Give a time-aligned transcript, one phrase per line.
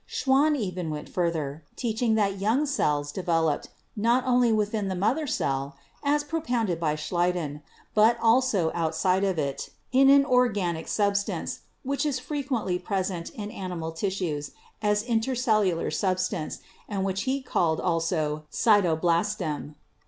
[0.07, 5.27] Schwann even went further, teaching that young cells de veloped, not only within the mother
[5.27, 7.61] cell (as propounded by Schleiden),
[7.93, 12.19] but also outside of it, in an* organic sub 77 78 BIOLOGY stance, which is
[12.19, 19.75] frequently present in animal tissues as intercellular substance, and which he called also 'Cyto blastem.'